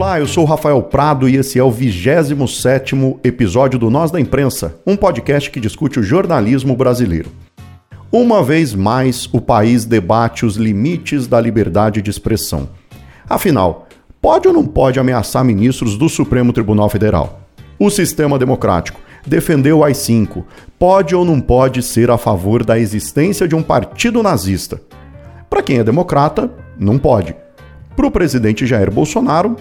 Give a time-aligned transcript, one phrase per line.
[0.00, 4.80] Olá, eu sou Rafael Prado e esse é o 27 episódio do Nós da Imprensa,
[4.86, 7.30] um podcast que discute o jornalismo brasileiro.
[8.10, 12.70] Uma vez mais, o país debate os limites da liberdade de expressão.
[13.28, 13.88] Afinal,
[14.22, 17.42] pode ou não pode ameaçar ministros do Supremo Tribunal Federal?
[17.78, 20.44] O sistema democrático defendeu o AI-5.
[20.78, 24.80] Pode ou não pode ser a favor da existência de um partido nazista?
[25.50, 27.36] Para quem é democrata, não pode.
[27.94, 29.56] Para o presidente Jair Bolsonaro,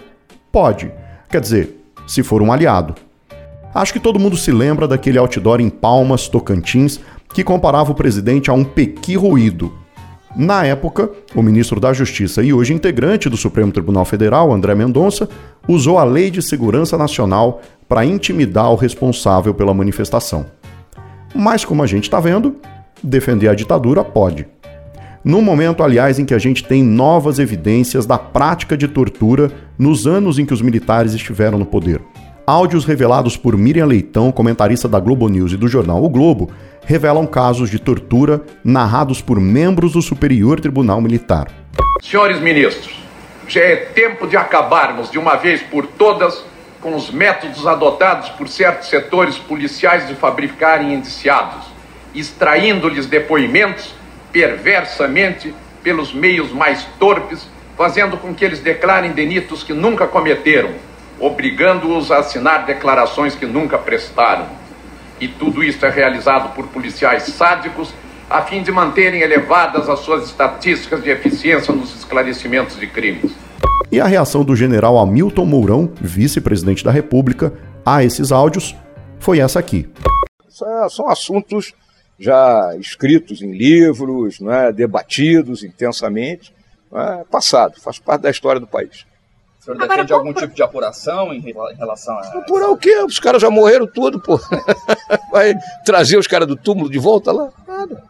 [0.51, 0.91] pode.
[1.29, 2.95] Quer dizer, se for um aliado.
[3.73, 6.99] Acho que todo mundo se lembra daquele outdoor em Palmas, Tocantins,
[7.33, 9.71] que comparava o presidente a um pequi ruído.
[10.35, 15.27] Na época, o ministro da Justiça e hoje integrante do Supremo Tribunal Federal, André Mendonça,
[15.67, 20.45] usou a Lei de Segurança Nacional para intimidar o responsável pela manifestação.
[21.33, 22.55] Mas, como a gente está vendo,
[23.03, 24.47] defender a ditadura pode.
[25.29, 30.07] No momento, aliás, em que a gente tem novas evidências da prática de tortura nos
[30.07, 32.01] anos em que os militares estiveram no poder.
[32.47, 36.49] Áudios revelados por Miriam Leitão, comentarista da Globo News e do jornal O Globo,
[36.83, 41.47] revelam casos de tortura narrados por membros do Superior Tribunal Militar.
[42.01, 42.99] Senhores ministros,
[43.47, 46.43] já é tempo de acabarmos de uma vez por todas
[46.81, 51.67] com os métodos adotados por certos setores policiais de fabricarem indiciados,
[52.15, 53.98] extraindo-lhes depoimentos
[54.31, 60.71] perversamente pelos meios mais torpes, fazendo com que eles declarem delitos que nunca cometeram,
[61.19, 64.47] obrigando-os a assinar declarações que nunca prestaram.
[65.19, 67.93] E tudo isso é realizado por policiais sádicos
[68.29, 73.31] a fim de manterem elevadas as suas estatísticas de eficiência nos esclarecimentos de crimes.
[73.91, 77.51] E a reação do general Hamilton Mourão, vice-presidente da República,
[77.83, 78.75] a esses áudios
[79.19, 79.89] foi essa aqui.
[80.89, 81.73] São assuntos
[82.19, 84.71] já escritos em livros, não é?
[84.71, 86.53] debatidos intensamente,
[86.93, 87.23] é?
[87.31, 89.05] passado, faz parte da história do país.
[89.59, 91.41] O senhor defende algum tipo de apuração em
[91.77, 92.21] relação a.
[92.39, 93.03] Apurar o quê?
[93.03, 94.39] Os caras já morreram tudo, pô.
[95.31, 95.53] Vai
[95.85, 97.49] trazer os caras do túmulo de volta lá?
[97.67, 98.01] Nada.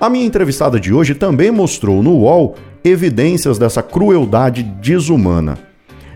[0.00, 5.58] A minha entrevistada de hoje também mostrou no UOL evidências dessa crueldade desumana.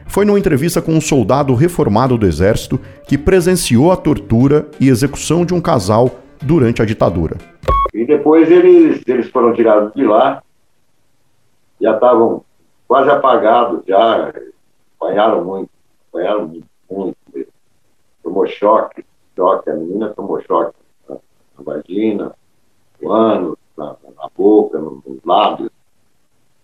[0.06, 5.44] Foi numa entrevista com um soldado reformado do Exército que presenciou a tortura e execução
[5.44, 7.36] de um casal durante a ditadura.
[7.92, 10.42] E depois eles, eles foram tirados de lá,
[11.80, 12.44] já estavam
[12.86, 14.32] quase apagados, já
[14.98, 15.70] apanharam muito,
[16.08, 16.46] apanharam
[16.88, 17.52] muito, mesmo.
[18.22, 19.04] Tomou choque,
[19.36, 20.76] choque, a menina tomou choque
[21.08, 22.34] na, na vagina,
[23.00, 25.70] no ânus, na, na, boca, nos lábios,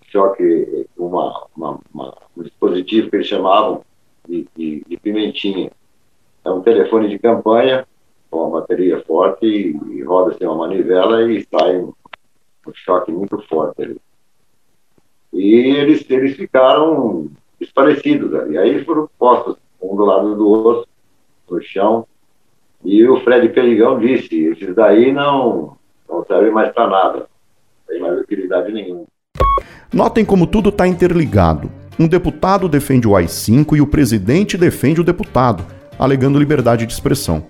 [0.05, 3.83] choque uma, uma, uma, um dispositivo que eles chamavam
[4.29, 5.71] de, de, de pimentinha.
[6.45, 7.87] É um telefone de campanha
[9.21, 11.93] forte e, e roda assim uma manivela e sai um,
[12.67, 13.97] um choque muito forte ali.
[15.33, 17.29] E eles, eles ficaram
[17.61, 18.57] desparecidos ali.
[18.57, 20.89] Aí foram postos um do lado do outro,
[21.51, 22.07] no chão,
[22.85, 25.77] e o Fred Perigão disse, esses daí não,
[26.09, 27.27] não servem mais para nada, não
[27.89, 29.05] tem mais utilidade nenhuma.
[29.93, 31.71] Notem como tudo está interligado.
[31.99, 35.65] Um deputado defende o AI-5 e o presidente defende o deputado,
[35.99, 37.45] alegando liberdade de expressão.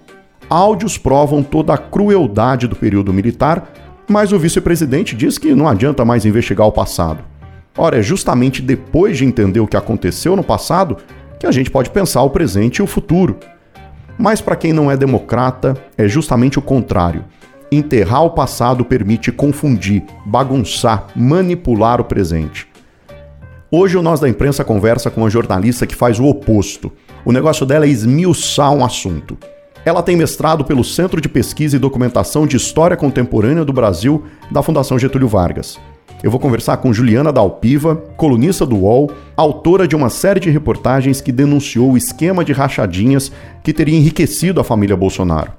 [0.50, 3.72] Áudios provam toda a crueldade do período militar,
[4.08, 7.22] mas o vice-presidente diz que não adianta mais investigar o passado.
[7.78, 10.96] Ora, é justamente depois de entender o que aconteceu no passado
[11.38, 13.38] que a gente pode pensar o presente e o futuro.
[14.18, 17.24] Mas para quem não é democrata, é justamente o contrário.
[17.70, 22.66] Enterrar o passado permite confundir, bagunçar, manipular o presente.
[23.70, 26.90] Hoje o Nós da Imprensa conversa com uma jornalista que faz o oposto.
[27.24, 29.38] O negócio dela é esmiuçar um assunto.
[29.90, 34.62] Ela tem mestrado pelo Centro de Pesquisa e Documentação de História Contemporânea do Brasil da
[34.62, 35.80] Fundação Getúlio Vargas.
[36.22, 41.20] Eu vou conversar com Juliana Dalpiva, colunista do UOL, autora de uma série de reportagens
[41.20, 43.32] que denunciou o esquema de rachadinhas
[43.64, 45.50] que teria enriquecido a família Bolsonaro.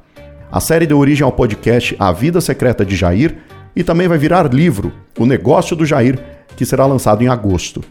[0.50, 3.36] A série deu origem ao podcast A Vida Secreta de Jair
[3.76, 6.18] e também vai virar livro, O Negócio do Jair,
[6.56, 7.84] que será lançado em agosto.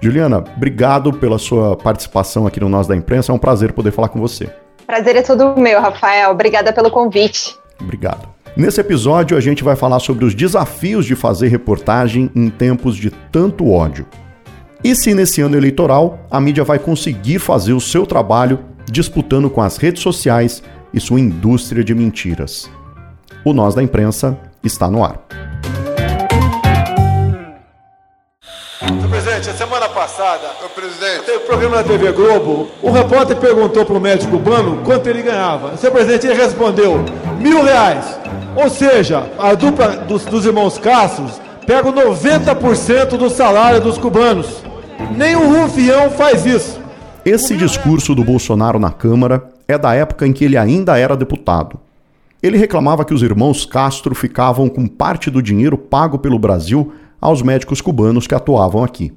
[0.00, 4.08] Juliana, obrigado pela sua participação aqui no Nós da Imprensa, é um prazer poder falar
[4.08, 4.50] com você.
[4.86, 6.30] Prazer é todo meu, Rafael.
[6.30, 7.56] Obrigada pelo convite.
[7.80, 8.28] Obrigado.
[8.56, 13.10] Nesse episódio, a gente vai falar sobre os desafios de fazer reportagem em tempos de
[13.10, 14.06] tanto ódio.
[14.82, 18.60] E se nesse ano eleitoral a mídia vai conseguir fazer o seu trabalho
[18.90, 22.70] disputando com as redes sociais e sua indústria de mentiras.
[23.44, 25.43] O Nós da Imprensa está no ar.
[29.24, 32.68] Presidente, a semana passada, o presidente, teve um programa na TV Globo.
[32.82, 35.78] O repórter perguntou para o médico cubano quanto ele ganhava.
[35.78, 37.02] Seu presidente ele respondeu:
[37.40, 38.18] mil reais.
[38.54, 44.62] Ou seja, a dupla dos, dos irmãos Castros pega 90% do salário dos cubanos.
[45.16, 46.78] Nem o Rufião faz isso.
[47.24, 51.80] Esse discurso do Bolsonaro na Câmara é da época em que ele ainda era deputado.
[52.42, 56.92] Ele reclamava que os irmãos Castro ficavam com parte do dinheiro pago pelo Brasil
[57.24, 59.10] aos médicos cubanos que atuavam aqui.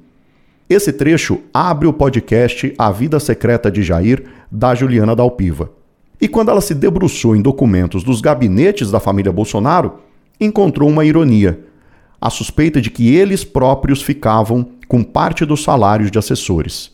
[0.66, 5.70] Esse trecho abre o podcast A Vida Secreta de Jair, da Juliana Dalpiva.
[6.18, 9.98] E quando ela se debruçou em documentos dos gabinetes da família Bolsonaro,
[10.40, 11.60] encontrou uma ironia:
[12.18, 16.90] a suspeita de que eles próprios ficavam com parte dos salários de assessores.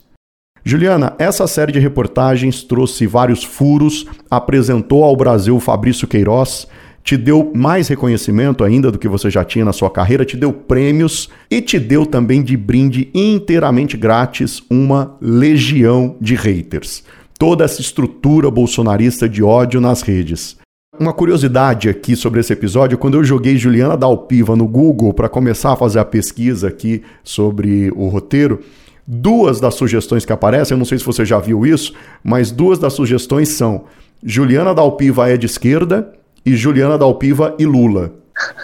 [0.64, 6.66] Juliana, essa série de reportagens trouxe vários furos, apresentou ao Brasil Fabrício Queiroz,
[7.04, 10.54] te deu mais reconhecimento ainda do que você já tinha na sua carreira, te deu
[10.54, 17.04] prêmios e te deu também de brinde inteiramente grátis uma legião de haters.
[17.38, 20.56] Toda essa estrutura bolsonarista de ódio nas redes.
[20.98, 25.72] Uma curiosidade aqui sobre esse episódio, quando eu joguei Juliana Dalpiva no Google para começar
[25.72, 28.60] a fazer a pesquisa aqui sobre o roteiro,
[29.06, 31.92] duas das sugestões que aparecem, eu não sei se você já viu isso,
[32.22, 33.84] mas duas das sugestões são
[34.22, 36.14] Juliana Dalpiva é de esquerda
[36.44, 38.14] e Juliana Dalpiva e Lula.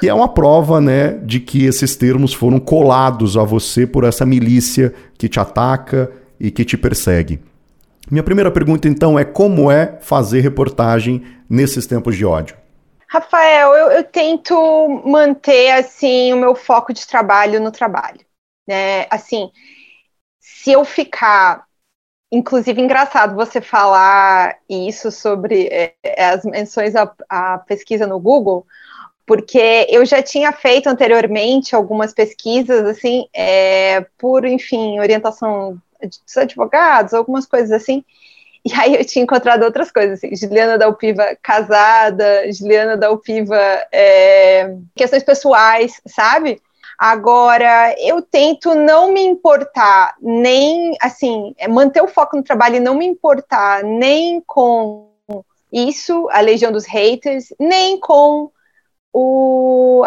[0.02, 4.26] E é uma prova, né, de que esses termos foram colados a você por essa
[4.26, 7.40] milícia que te ataca e que te persegue.
[8.10, 12.56] Minha primeira pergunta, então, é como é fazer reportagem nesses tempos de ódio?
[13.06, 18.20] Rafael, eu, eu, tento manter assim o meu foco de trabalho no trabalho,
[18.66, 19.06] né?
[19.10, 19.50] Assim,
[20.38, 21.64] se eu ficar,
[22.30, 25.94] inclusive engraçado você falar isso sobre é,
[26.24, 28.66] as menções à, à pesquisa no Google,
[29.26, 37.14] porque eu já tinha feito anteriormente algumas pesquisas assim, é, por enfim orientação dos advogados,
[37.14, 38.04] algumas coisas assim.
[38.62, 43.56] E aí eu tinha encontrado outras coisas, assim, Juliana Dalpiva casada, Juliana Dalpiva
[43.90, 46.60] é, questões pessoais, sabe?
[47.00, 52.80] Agora, eu tento não me importar nem, assim, é, manter o foco no trabalho e
[52.80, 55.08] não me importar nem com
[55.72, 58.50] isso, a legião dos haters, nem com
[59.14, 60.04] o,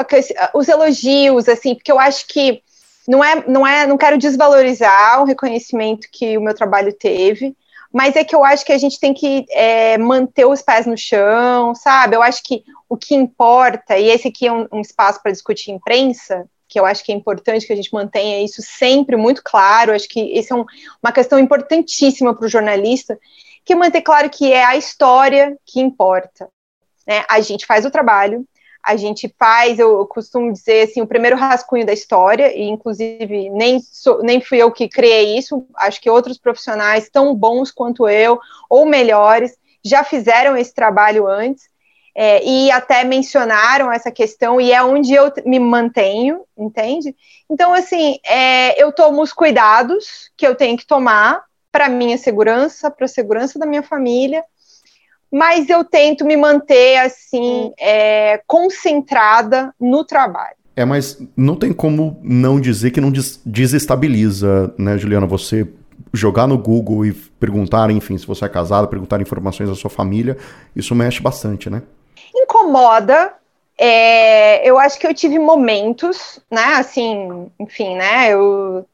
[0.53, 2.61] os elogios, assim, porque eu acho que
[3.07, 7.57] não é, não é, não quero desvalorizar o reconhecimento que o meu trabalho teve,
[7.91, 10.95] mas é que eu acho que a gente tem que é, manter os pés no
[10.95, 12.15] chão, sabe?
[12.15, 15.71] Eu acho que o que importa, e esse aqui é um, um espaço para discutir
[15.71, 19.93] imprensa, que eu acho que é importante que a gente mantenha isso sempre muito claro,
[19.93, 20.65] acho que isso é um,
[21.03, 23.19] uma questão importantíssima para o jornalista,
[23.63, 26.49] que manter claro que é a história que importa.
[27.05, 27.23] Né?
[27.29, 28.43] A gente faz o trabalho,
[28.83, 33.79] a gente faz, eu costumo dizer assim, o primeiro rascunho da história, e inclusive nem,
[33.79, 38.39] sou, nem fui eu que criei isso, acho que outros profissionais tão bons quanto eu,
[38.67, 39.55] ou melhores,
[39.85, 41.69] já fizeram esse trabalho antes,
[42.15, 47.15] é, e até mencionaram essa questão, e é onde eu me mantenho, entende?
[47.49, 52.91] Então, assim, é, eu tomo os cuidados que eu tenho que tomar para minha segurança,
[52.91, 54.43] para a segurança da minha família,
[55.31, 60.55] mas eu tento me manter assim é, concentrada no trabalho.
[60.75, 65.25] É, mas não tem como não dizer que não des desestabiliza, né, Juliana?
[65.25, 65.67] Você
[66.13, 70.37] jogar no Google e perguntar, enfim, se você é casada, perguntar informações da sua família,
[70.75, 71.81] isso mexe bastante, né?
[72.35, 73.33] Incomoda.
[73.77, 78.85] É, eu acho que eu tive momentos, né, assim, enfim, né, eu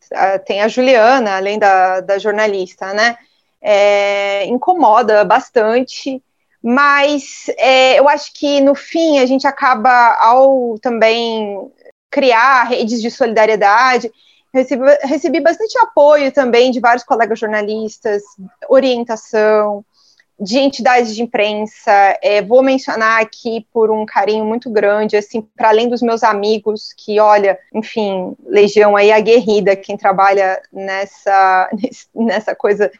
[0.45, 3.17] tem a Juliana, além da, da jornalista, né,
[3.61, 6.23] é, incomoda bastante,
[6.63, 11.69] mas é, eu acho que no fim a gente acaba ao também
[12.09, 14.11] criar redes de solidariedade.
[14.53, 18.23] Recebi, recebi bastante apoio também de vários colegas jornalistas,
[18.67, 19.85] orientação,
[20.39, 21.91] de entidades de imprensa.
[22.21, 26.93] É, vou mencionar aqui por um carinho muito grande, assim, para além dos meus amigos,
[26.97, 31.69] que, olha, enfim, Legião aí aguerrida, quem trabalha nessa,
[32.15, 32.91] nessa coisa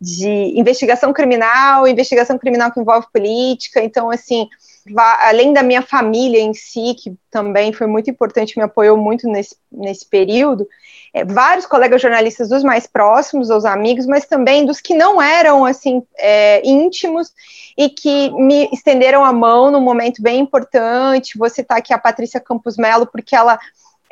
[0.00, 3.82] de investigação criminal, investigação criminal que envolve política.
[3.82, 4.48] Então, assim,
[4.96, 9.56] além da minha família em si, que também foi muito importante, me apoiou muito nesse,
[9.72, 10.68] nesse período,
[11.12, 15.64] é, vários colegas jornalistas dos mais próximos, os amigos, mas também dos que não eram,
[15.64, 17.32] assim, é, íntimos
[17.78, 21.38] e que me estenderam a mão num momento bem importante.
[21.38, 23.58] Você está aqui a Patrícia Campos Melo, porque ela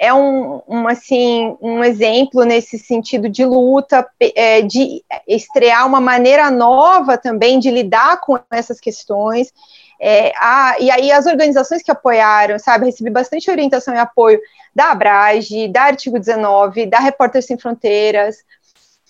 [0.03, 4.05] é um, um, assim, um exemplo nesse sentido de luta,
[4.35, 9.53] é, de estrear uma maneira nova também de lidar com essas questões.
[10.01, 14.41] É, a, e aí as organizações que apoiaram, sabe, recebi bastante orientação e apoio
[14.75, 18.39] da Abrage, da Artigo 19, da Repórter Sem Fronteiras,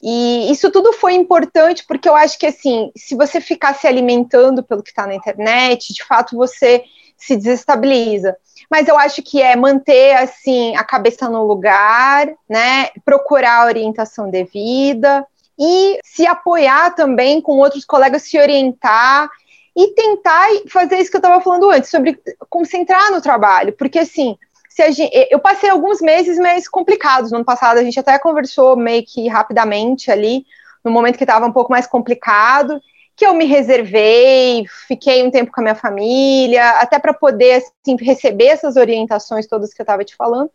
[0.03, 4.63] e isso tudo foi importante porque eu acho que assim, se você ficar se alimentando
[4.63, 6.85] pelo que está na internet, de fato você
[7.23, 8.37] se desestabiliza.
[8.69, 12.89] Mas eu acho que é manter assim a cabeça no lugar, né?
[13.05, 15.25] Procurar a orientação devida
[15.59, 19.31] e se apoiar também com outros colegas, se orientar
[19.77, 22.19] e tentar fazer isso que eu estava falando antes, sobre
[22.51, 24.37] concentrar no trabalho, porque assim,
[24.75, 27.31] Gente, eu passei alguns meses mais complicados.
[27.31, 30.47] No ano passado, a gente até conversou meio que rapidamente ali,
[30.83, 32.81] no momento que estava um pouco mais complicado,
[33.23, 37.95] que eu me reservei, fiquei um tempo com a minha família, até para poder assim,
[38.01, 40.51] receber essas orientações todas que eu estava te falando,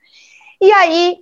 [0.59, 1.19] e aí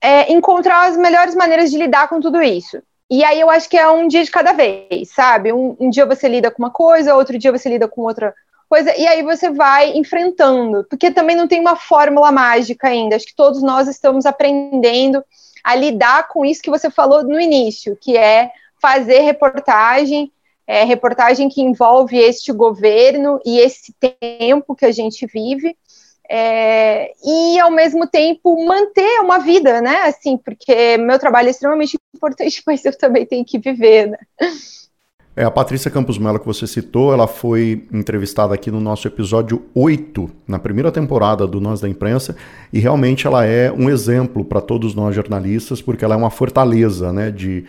[0.00, 2.82] é, encontrar as melhores maneiras de lidar com tudo isso.
[3.10, 5.52] E aí eu acho que é um dia de cada vez, sabe?
[5.52, 8.32] Um, um dia você lida com uma coisa, outro dia você lida com outra
[8.66, 13.16] coisa, e aí você vai enfrentando, porque também não tem uma fórmula mágica ainda.
[13.16, 15.22] Acho que todos nós estamos aprendendo
[15.62, 18.50] a lidar com isso que você falou no início, que é
[18.80, 20.32] fazer reportagem,
[20.66, 25.76] é, reportagem que envolve este governo e esse tempo que a gente vive.
[26.28, 30.02] É, e ao mesmo tempo manter uma vida, né?
[30.02, 34.18] Assim, porque meu trabalho é extremamente importante, mas eu também tenho que viver, né?
[35.36, 39.66] É, a Patrícia Campos Mello que você citou, ela foi entrevistada aqui no nosso episódio
[39.74, 42.34] 8, na primeira temporada do Nós da Imprensa,
[42.72, 47.12] e realmente ela é um exemplo para todos nós jornalistas, porque ela é uma fortaleza,
[47.12, 47.66] né, de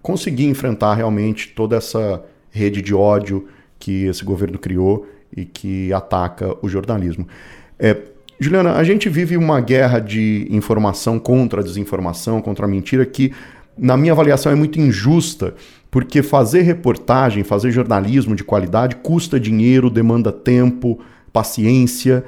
[0.00, 2.22] conseguir enfrentar realmente toda essa
[2.58, 3.46] rede de ódio
[3.78, 7.26] que esse governo criou e que ataca o jornalismo.
[7.78, 7.96] É,
[8.40, 13.32] Juliana, a gente vive uma guerra de informação contra a desinformação, contra a mentira, que,
[13.76, 15.54] na minha avaliação, é muito injusta
[15.90, 20.98] porque fazer reportagem, fazer jornalismo de qualidade custa dinheiro, demanda tempo,
[21.32, 22.24] paciência.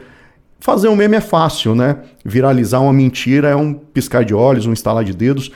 [0.58, 1.98] Fazer um meme é fácil, né?
[2.24, 5.50] Viralizar uma mentira é um piscar de olhos, um estalar de dedos.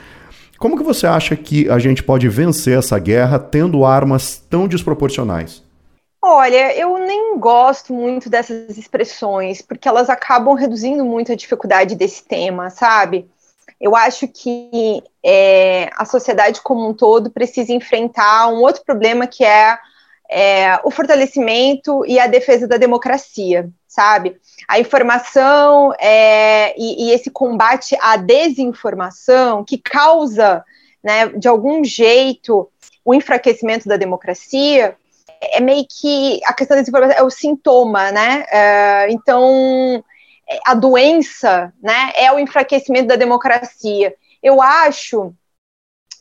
[0.59, 5.63] Como que você acha que a gente pode vencer essa guerra tendo armas tão desproporcionais?
[6.23, 12.25] Olha, eu nem gosto muito dessas expressões, porque elas acabam reduzindo muito a dificuldade desse
[12.25, 13.29] tema, sabe?
[13.79, 19.45] Eu acho que é, a sociedade como um todo precisa enfrentar um outro problema que
[19.45, 19.77] é,
[20.37, 24.37] é o fortalecimento e a defesa da democracia, sabe?
[24.67, 30.65] A informação é, e, e, esse combate à desinformação que causa,
[31.05, 32.69] né, de algum jeito,
[33.05, 34.97] o enfraquecimento da democracia
[35.41, 38.45] é meio que a questão da desinformação é o sintoma, né?
[38.51, 40.03] É, então
[40.67, 44.13] a doença, né, é o enfraquecimento da democracia.
[44.43, 45.33] Eu acho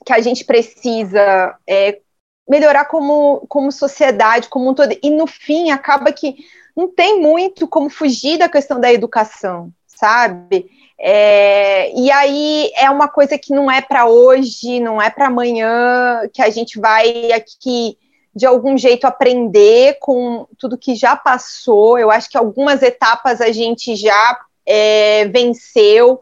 [0.06, 2.00] que a gente precisa é,
[2.48, 6.38] melhorar como, como sociedade, como um todo, e no fim acaba que
[6.76, 10.70] não tem muito como fugir da questão da educação, sabe?
[11.00, 16.22] É, e aí é uma coisa que não é para hoje, não é para amanhã,
[16.34, 17.98] que a gente vai aqui
[18.36, 22.00] de algum jeito aprender com tudo que já passou.
[22.00, 26.22] Eu acho que algumas etapas a gente já é, venceu,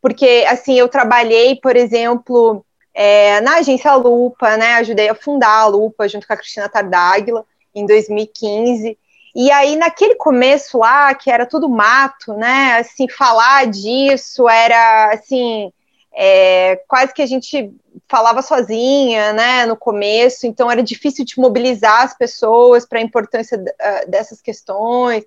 [0.00, 4.74] porque assim eu trabalhei, por exemplo, é, na agência Lupa, né?
[4.74, 7.44] Ajudei a fundar a Lupa junto com a Cristina Tardáguila
[7.74, 8.98] em 2015.
[9.34, 12.78] E aí, naquele começo lá, que era tudo mato, né?
[12.78, 15.72] Assim, falar disso era assim,
[16.12, 17.72] é, quase que a gente
[18.08, 23.58] falava sozinha, né, no começo, então era difícil de mobilizar as pessoas para a importância
[23.58, 25.24] uh, dessas questões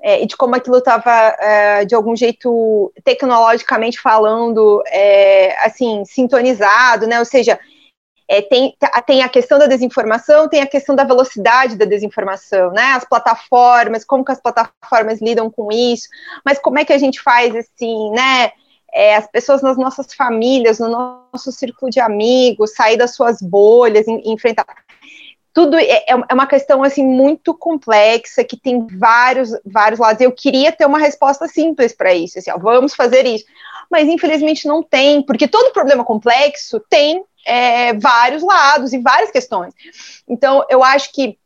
[0.00, 7.06] é, e de como aquilo estava, é, de algum jeito, tecnologicamente falando, é, assim, sintonizado,
[7.06, 7.58] né, ou seja,
[8.28, 12.82] é, tem, tem a questão da desinformação, tem a questão da velocidade da desinformação, né?
[12.86, 16.08] As plataformas, como que as plataformas lidam com isso,
[16.44, 18.50] mas como é que a gente faz assim, né?
[18.96, 24.08] É, as pessoas nas nossas famílias, no nosso círculo de amigos, sair das suas bolhas,
[24.08, 24.64] em, enfrentar.
[25.52, 30.22] Tudo é, é, é uma questão assim muito complexa que tem vários vários lados.
[30.22, 33.44] Eu queria ter uma resposta simples para isso, assim, ó, vamos fazer isso,
[33.90, 39.74] mas infelizmente não tem, porque todo problema complexo tem é, vários lados e várias questões.
[40.26, 41.38] Então eu acho que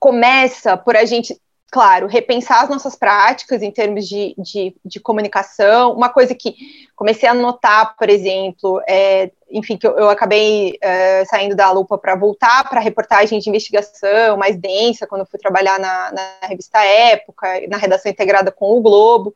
[0.00, 1.40] começa por a gente
[1.72, 5.94] claro, repensar as nossas práticas em termos de, de, de comunicação.
[5.94, 6.54] Uma coisa que
[6.94, 11.96] comecei a notar, por exemplo, é, enfim, que eu, eu acabei é, saindo da lupa
[11.96, 17.48] para voltar para reportagem de investigação mais densa, quando fui trabalhar na, na revista Época,
[17.70, 19.34] na redação integrada com o Globo.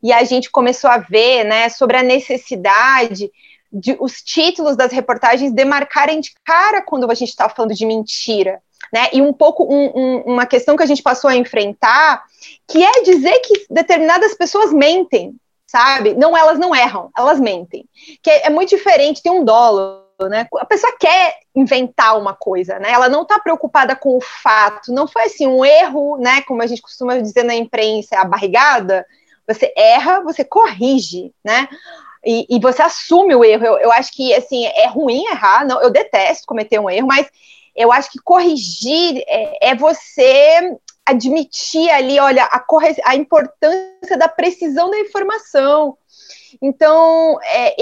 [0.00, 3.32] E a gente começou a ver né, sobre a necessidade
[3.72, 8.62] de os títulos das reportagens demarcarem de cara quando a gente está falando de mentira
[8.94, 9.08] né?
[9.12, 12.22] E um pouco um, um, uma questão que a gente passou a enfrentar,
[12.68, 15.34] que é dizer que determinadas pessoas mentem,
[15.66, 16.14] sabe?
[16.14, 17.84] Não, elas não erram, elas mentem.
[18.22, 20.46] Que é, é muito diferente, tem um dolo, né?
[20.60, 22.92] A pessoa quer inventar uma coisa, né?
[22.92, 24.92] Ela não está preocupada com o fato.
[24.92, 26.42] Não foi assim um erro, né?
[26.42, 29.04] Como a gente costuma dizer na imprensa, a barrigada.
[29.48, 31.68] Você erra, você corrige, né?
[32.24, 33.66] e, e, você assume o erro.
[33.66, 37.28] Eu, eu, acho que assim é ruim errar, não, eu detesto cometer um erro, mas
[37.76, 40.76] eu acho que corrigir é, é você
[41.06, 42.64] admitir ali, olha, a,
[43.04, 45.98] a, importância da precisão da informação.
[46.62, 47.76] Então, é,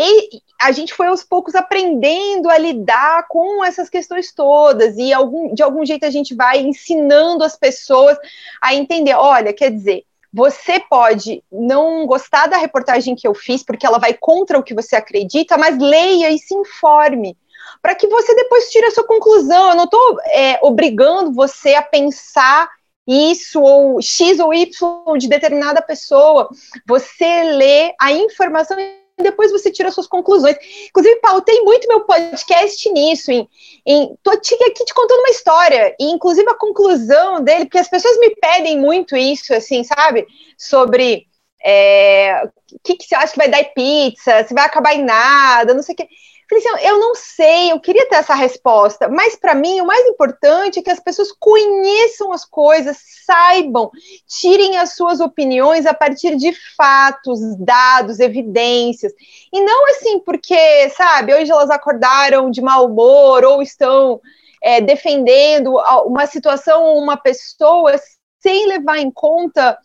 [0.61, 5.62] a gente foi aos poucos aprendendo a lidar com essas questões todas, e algum, de
[5.62, 8.18] algum jeito a gente vai ensinando as pessoas
[8.61, 13.87] a entender: olha, quer dizer, você pode não gostar da reportagem que eu fiz, porque
[13.87, 17.37] ela vai contra o que você acredita, mas leia e se informe,
[17.83, 19.71] para que você depois tire a sua conclusão.
[19.71, 22.71] Eu não estou é, obrigando você a pensar
[23.07, 26.49] isso ou X ou Y de determinada pessoa.
[26.87, 30.57] Você lê a informação e depois você tira suas conclusões.
[30.89, 33.31] Inclusive, pautei muito meu podcast nisso.
[33.31, 33.49] Em,
[33.87, 38.31] em, aqui te contando uma história, e inclusive a conclusão dele, porque as pessoas me
[38.37, 40.27] pedem muito isso, assim, sabe?
[40.57, 41.27] Sobre
[41.65, 45.05] é, o que, que você acha que vai dar em pizza, se vai acabar em
[45.05, 46.09] nada, não sei o que.
[46.54, 50.78] Assim, eu não sei, eu queria ter essa resposta, mas para mim o mais importante
[50.78, 53.90] é que as pessoas conheçam as coisas, saibam,
[54.26, 59.12] tirem as suas opiniões a partir de fatos, dados, evidências.
[59.52, 64.21] E não assim porque, sabe, hoje elas acordaram de mau humor ou estão
[64.62, 65.75] é, defendendo
[66.06, 67.94] uma situação ou uma pessoa
[68.40, 69.78] sem levar em conta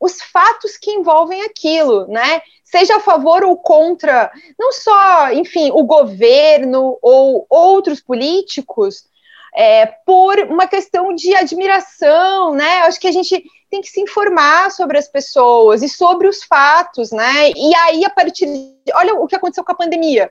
[0.00, 2.40] os fatos que envolvem aquilo, né?
[2.64, 9.04] Seja a favor ou contra, não só, enfim, o governo ou outros políticos,
[9.54, 12.80] é, por uma questão de admiração, né?
[12.80, 17.10] Acho que a gente tem que se informar sobre as pessoas e sobre os fatos,
[17.10, 17.50] né?
[17.50, 18.92] E aí, a partir de.
[18.94, 20.30] Olha o que aconteceu com a pandemia.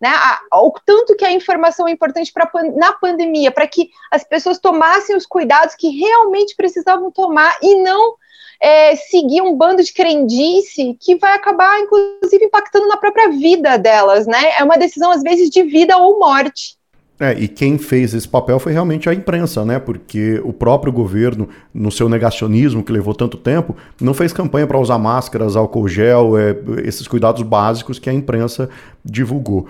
[0.00, 0.10] Né,
[0.50, 5.14] o tanto que a informação é importante pra, na pandemia, para que as pessoas tomassem
[5.14, 8.16] os cuidados que realmente precisavam tomar e não
[8.60, 14.26] é, seguir um bando de crendice que vai acabar, inclusive, impactando na própria vida delas,
[14.26, 14.52] né?
[14.58, 16.78] É uma decisão, às vezes, de vida ou morte.
[17.18, 19.78] É, e quem fez esse papel foi realmente a imprensa, né?
[19.78, 24.78] Porque o próprio governo, no seu negacionismo, que levou tanto tempo, não fez campanha para
[24.78, 28.70] usar máscaras, álcool gel, é, esses cuidados básicos que a imprensa
[29.04, 29.66] divulgou.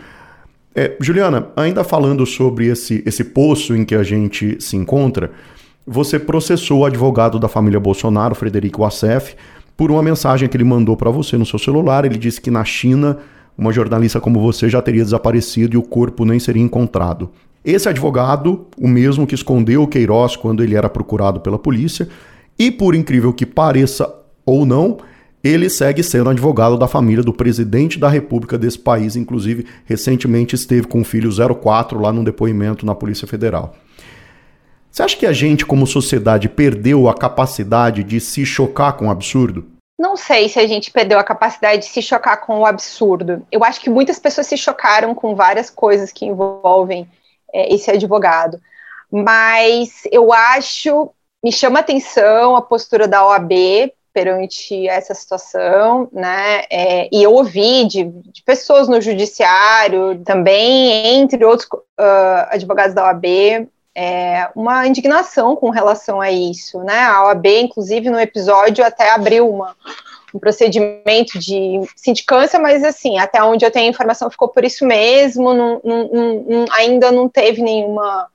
[0.72, 5.33] É, Juliana, ainda falando sobre esse, esse poço em que a gente se encontra,
[5.92, 9.35] você processou o advogado da família Bolsonaro, Frederico Assef,
[9.76, 12.05] por uma mensagem que ele mandou para você no seu celular.
[12.05, 13.18] Ele disse que na China
[13.59, 17.31] uma jornalista como você já teria desaparecido e o corpo nem seria encontrado.
[17.64, 22.09] Esse advogado, o mesmo que escondeu o Queiroz quando ele era procurado pela polícia,
[22.57, 24.14] e por incrível que pareça
[24.46, 24.98] ou não,
[25.42, 30.87] ele segue sendo advogado da família do presidente da República desse país, inclusive recentemente esteve
[30.87, 33.74] com o filho 04 lá num depoimento na Polícia Federal.
[34.90, 39.11] Você acha que a gente, como sociedade, perdeu a capacidade de se chocar com o
[39.11, 39.70] absurdo?
[39.98, 43.46] Não sei se a gente perdeu a capacidade de se chocar com o absurdo.
[43.53, 47.09] Eu acho que muitas pessoas se chocaram com várias coisas que envolvem
[47.53, 48.59] é, esse advogado.
[49.12, 51.11] Mas eu acho,
[51.44, 53.53] me chama atenção a postura da OAB
[54.12, 56.64] perante essa situação, né?
[56.70, 63.05] É, e eu ouvi de, de, pessoas no judiciário, também, entre outros uh, advogados da
[63.05, 67.00] OAB, é, uma indignação com relação a isso, né?
[67.00, 69.76] A OAB, inclusive, no episódio até abriu uma,
[70.35, 75.53] um procedimento de sindicância, mas assim, até onde eu tenho informação ficou por isso mesmo,
[75.53, 76.09] não, não,
[76.46, 78.29] não, ainda não teve nenhuma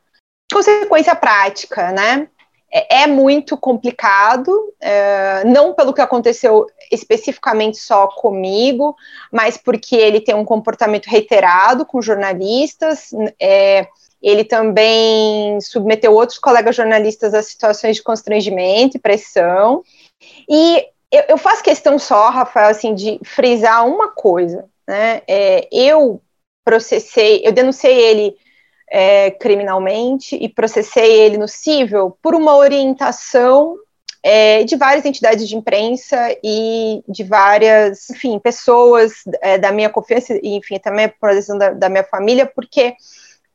[0.52, 2.28] consequência prática, né?
[2.72, 8.96] É, é muito complicado, é, não pelo que aconteceu especificamente só comigo,
[9.32, 13.88] mas porque ele tem um comportamento reiterado com jornalistas, é,
[14.21, 19.84] ele também submeteu outros colegas jornalistas a situações de constrangimento e pressão.
[20.49, 24.65] E eu, eu faço questão só, Rafael, assim, de frisar uma coisa.
[24.88, 25.21] Né?
[25.28, 26.21] É, eu
[26.63, 28.36] processei, eu denunciei ele
[28.89, 33.78] é, criminalmente e processei ele no cível por uma orientação
[34.23, 40.34] é, de várias entidades de imprensa e de várias, enfim, pessoas é, da minha confiança,
[40.41, 42.95] e, enfim, também por decisão da, da minha família, porque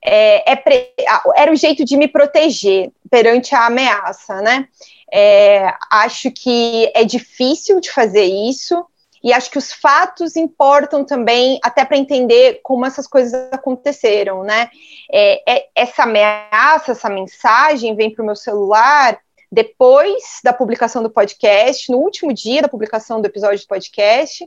[0.03, 0.93] é, é pre...
[1.37, 4.69] era o jeito de me proteger perante a ameaça, né?
[5.13, 8.85] É, acho que é difícil de fazer isso
[9.23, 14.71] e acho que os fatos importam também até para entender como essas coisas aconteceram, né?
[15.13, 19.19] É, é essa ameaça, essa mensagem vem para o meu celular
[19.53, 24.47] depois da publicação do podcast, no último dia da publicação do episódio do podcast,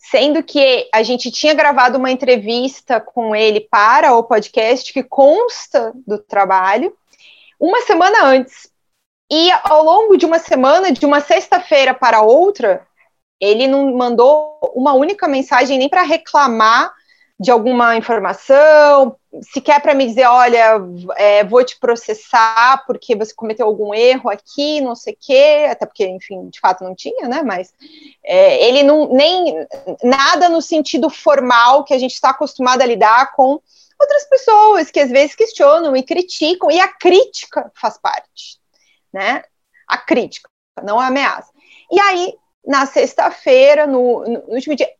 [0.00, 5.92] sendo que a gente tinha gravado uma entrevista com ele para o podcast que consta
[6.06, 6.96] do trabalho
[7.60, 8.70] uma semana antes.
[9.30, 12.84] E ao longo de uma semana, de uma sexta-feira para outra,
[13.38, 16.92] Ele não mandou uma única mensagem nem para reclamar
[17.40, 20.78] de alguma informação, sequer para me dizer, olha,
[21.16, 25.86] é, vou te processar porque você cometeu algum erro aqui, não sei o quê, até
[25.86, 27.42] porque, enfim, de fato não tinha, né?
[27.42, 27.72] Mas
[28.22, 29.66] é, ele não nem
[30.04, 33.58] nada no sentido formal que a gente está acostumado a lidar com
[33.98, 38.60] outras pessoas que às vezes questionam e criticam, e a crítica faz parte,
[39.10, 39.44] né?
[39.88, 40.46] A crítica,
[40.82, 41.50] não a ameaça.
[41.90, 42.34] E aí,
[42.66, 44.90] na sexta-feira, no, no último dia,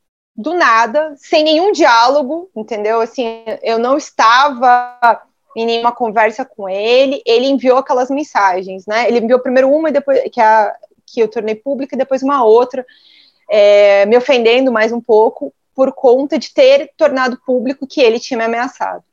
[0.41, 3.01] do nada, sem nenhum diálogo, entendeu?
[3.01, 5.21] Assim, eu não estava
[5.57, 9.09] em nenhuma conversa com ele, ele enviou aquelas mensagens, né?
[9.09, 10.75] Ele enviou primeiro uma e depois que, a,
[11.07, 12.87] que eu tornei pública e depois uma outra,
[13.51, 18.39] é, me ofendendo mais um pouco por conta de ter tornado público que ele tinha
[18.39, 19.05] me ameaçado.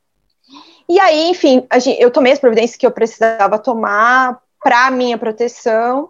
[0.88, 1.68] E aí, enfim,
[2.00, 6.08] eu tomei as providências que eu precisava tomar para minha proteção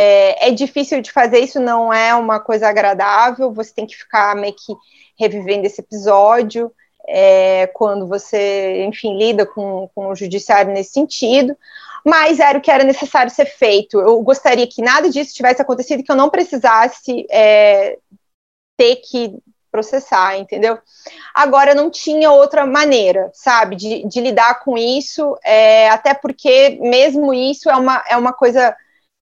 [0.00, 4.36] é, é, difícil de fazer, isso não é uma coisa agradável, você tem que ficar
[4.36, 4.72] meio que
[5.18, 6.70] revivendo esse episódio,
[7.04, 11.56] é, quando você, enfim, lida com, com o judiciário nesse sentido,
[12.04, 13.98] mas era o que era necessário ser feito.
[13.98, 17.98] Eu gostaria que nada disso tivesse acontecido, que eu não precisasse é,
[18.76, 19.36] ter que
[19.68, 20.78] processar, entendeu?
[21.34, 27.34] Agora não tinha outra maneira, sabe, de, de lidar com isso, é, até porque mesmo
[27.34, 28.76] isso é uma, é uma coisa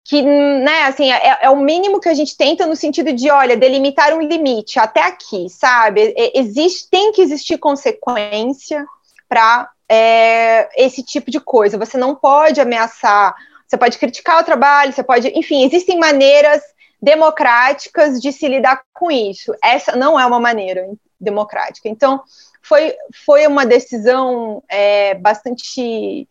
[0.06, 3.56] que, né, assim, é, é, o mínimo que a gente tenta no sentido de, olha,
[3.56, 6.14] delimitar um limite até aqui, sabe?
[6.36, 8.86] Existe, tem que existir consequência
[9.30, 11.78] para é, esse tipo de coisa.
[11.78, 13.34] Você não pode ameaçar,
[13.66, 16.62] você pode criticar o trabalho, você pode, enfim, existem maneiras
[17.02, 19.54] democráticas de se lidar com isso.
[19.64, 20.86] Essa não é uma maneira
[21.20, 21.88] democrática.
[21.88, 22.22] Então,
[22.62, 26.28] foi, foi uma decisão é, bastante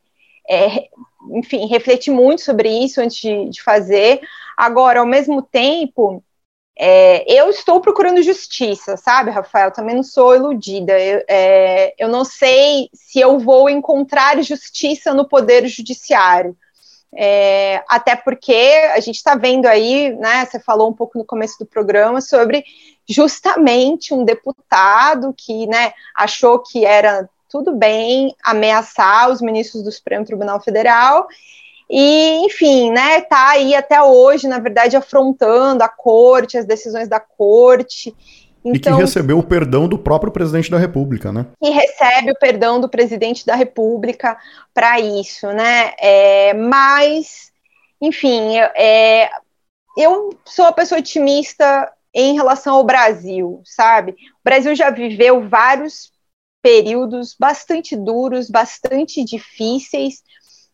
[0.49, 0.89] é,
[1.31, 4.21] enfim, refleti muito sobre isso antes de, de fazer.
[4.57, 6.23] Agora, ao mesmo tempo,
[6.77, 9.71] é, eu estou procurando justiça, sabe, Rafael?
[9.71, 10.99] Também não sou iludida.
[10.99, 16.57] Eu, é, eu não sei se eu vou encontrar justiça no poder judiciário.
[17.15, 18.57] É, até porque
[18.95, 20.47] a gente está vendo aí, né?
[20.47, 22.65] Você falou um pouco no começo do programa sobre
[23.09, 30.25] justamente um deputado que, né, achou que era tudo bem ameaçar os ministros do Supremo
[30.25, 31.29] Tribunal Federal
[31.89, 37.21] e, enfim, né, tá aí até hoje, na verdade, afrontando a corte, as decisões da
[37.21, 38.17] corte.
[38.65, 41.45] Então, e que então recebeu o perdão do próprio presidente da República, né?
[41.61, 44.39] E recebe o perdão do presidente da República
[44.73, 45.93] para isso, né?
[45.99, 47.53] É, mas,
[48.01, 49.29] enfim, é,
[49.99, 54.13] eu sou uma pessoa otimista em relação ao Brasil, sabe?
[54.13, 56.12] O Brasil já viveu vários
[56.63, 60.23] períodos bastante duros, bastante difíceis,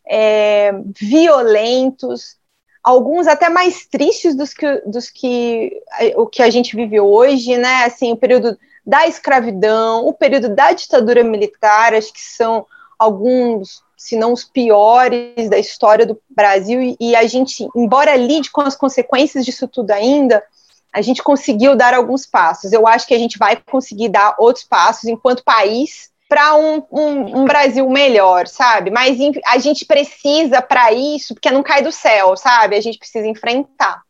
[0.07, 2.37] é, violentos,
[2.85, 5.83] alguns até mais tristes dos que, dos que
[6.17, 7.85] o que a gente vive hoje, né?
[7.85, 12.67] Assim, o período da escravidão, o período da ditadura militar, acho que são
[12.99, 18.51] alguns, se não os piores da história do Brasil, e, e a gente, embora lide
[18.51, 20.43] com as consequências disso tudo ainda,
[20.93, 22.73] a gente conseguiu dar alguns passos.
[22.73, 27.41] Eu acho que a gente vai conseguir dar outros passos enquanto país para um, um,
[27.41, 28.91] um, Brasil melhor, sabe?
[28.91, 32.77] Mas a gente precisa para isso, porque não cai do céu, sabe?
[32.77, 34.03] A gente precisa enfrentar.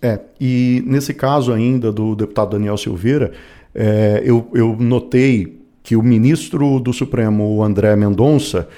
[0.00, 3.32] É, e nesse caso ainda do deputado Daniel Silveira,
[3.74, 8.68] é, eu, eu notei que o ministro do Supremo, André Mendonça,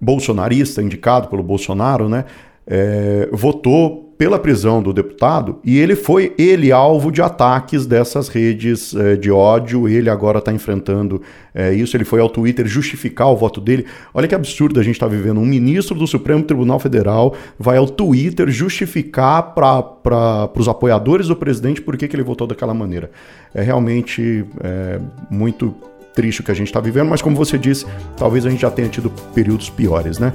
[0.00, 2.26] bolsonarista, indicado pelo Bolsonaro, né,
[2.66, 8.94] é, votou pela prisão do deputado e ele foi ele alvo de ataques dessas redes
[8.94, 9.88] é, de ódio.
[9.88, 11.20] Ele agora está enfrentando
[11.54, 11.96] é, isso.
[11.96, 13.84] Ele foi ao Twitter justificar o voto dele.
[14.14, 15.38] Olha que absurdo a gente está vivendo.
[15.38, 21.82] Um ministro do Supremo Tribunal Federal vai ao Twitter justificar para os apoiadores do presidente
[21.82, 23.10] por que, que ele votou daquela maneira.
[23.54, 24.98] É realmente é,
[25.30, 25.74] muito
[26.14, 27.84] triste o que a gente está vivendo, mas como você disse,
[28.16, 30.32] talvez a gente já tenha tido períodos piores, né?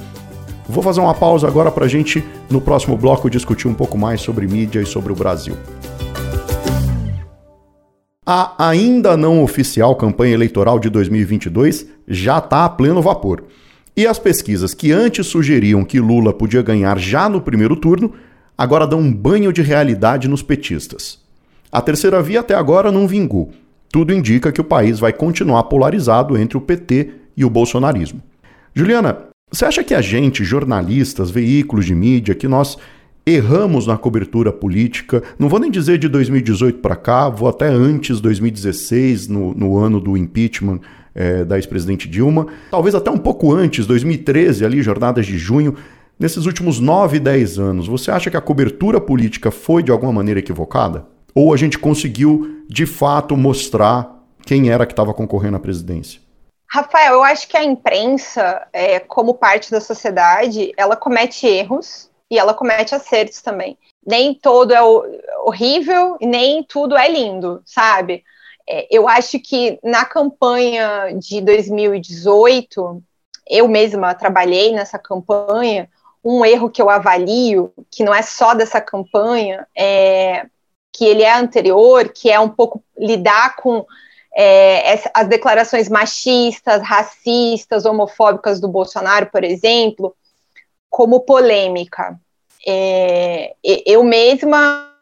[0.71, 4.21] Vou fazer uma pausa agora para a gente, no próximo bloco, discutir um pouco mais
[4.21, 5.57] sobre mídia e sobre o Brasil.
[8.25, 13.43] A ainda não oficial campanha eleitoral de 2022 já está a pleno vapor.
[13.97, 18.13] E as pesquisas que antes sugeriam que Lula podia ganhar já no primeiro turno,
[18.57, 21.19] agora dão um banho de realidade nos petistas.
[21.69, 23.51] A terceira via até agora não vingou.
[23.91, 28.21] Tudo indica que o país vai continuar polarizado entre o PT e o bolsonarismo.
[28.73, 32.77] Juliana, você acha que a gente, jornalistas, veículos de mídia, que nós
[33.25, 38.21] erramos na cobertura política, não vou nem dizer de 2018 para cá, vou até antes,
[38.21, 40.79] 2016, no, no ano do impeachment
[41.13, 45.75] é, da ex-presidente Dilma, talvez até um pouco antes, 2013, ali, jornadas de junho.
[46.17, 50.39] Nesses últimos 9, 10 anos, você acha que a cobertura política foi de alguma maneira
[50.39, 51.05] equivocada?
[51.35, 56.21] Ou a gente conseguiu, de fato, mostrar quem era que estava concorrendo à presidência?
[56.73, 62.39] Rafael, eu acho que a imprensa, é, como parte da sociedade, ela comete erros e
[62.39, 63.77] ela comete acertos também.
[64.07, 64.81] Nem todo é
[65.43, 68.23] horrível, nem tudo é lindo, sabe?
[68.65, 73.03] É, eu acho que na campanha de 2018,
[73.49, 75.89] eu mesma trabalhei nessa campanha.
[76.23, 80.45] Um erro que eu avalio, que não é só dessa campanha, é
[80.93, 83.85] que ele é anterior, que é um pouco lidar com
[84.35, 90.15] é, as declarações machistas, racistas, homofóbicas do Bolsonaro, por exemplo,
[90.89, 92.17] como polêmica.
[92.65, 94.95] É, eu mesma,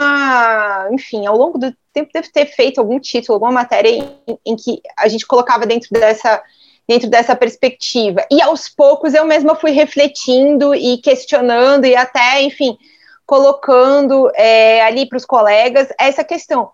[0.91, 4.81] enfim, ao longo do tempo devo ter feito algum título, alguma matéria em, em, que
[4.97, 6.41] a gente colocava dentro dessa
[6.87, 8.25] dentro dessa perspectiva.
[8.31, 12.75] E aos poucos eu mesma fui refletindo e questionando e até, enfim,
[13.27, 16.71] colocando é, ali para os colegas essa questão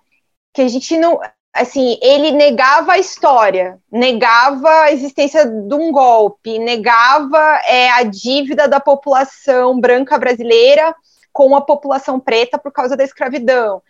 [0.54, 1.20] que a gente não,
[1.56, 8.68] assim, ele negava a história, negava a existência de um golpe, negava é, a dívida
[8.68, 10.94] da população branca brasileira
[11.32, 13.82] com a população preta por causa da escravidão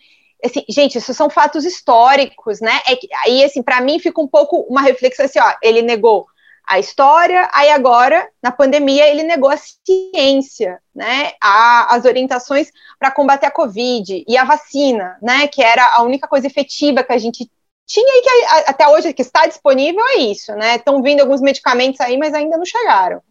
[0.43, 2.81] assim, gente, isso são fatos históricos, né?
[2.87, 6.27] É que, aí, assim, para mim fica um pouco uma reflexão assim, ó, ele negou
[6.67, 11.33] a história, aí agora, na pandemia, ele negou a ciência, né?
[11.41, 15.47] A, as orientações para combater a Covid e a vacina, né?
[15.47, 17.49] Que era a única coisa efetiva que a gente
[17.85, 18.29] tinha e que
[18.71, 20.75] até hoje que está disponível é isso, né?
[20.75, 23.21] Estão vindo alguns medicamentos aí, mas ainda não chegaram.